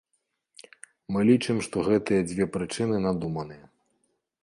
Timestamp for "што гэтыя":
1.69-2.27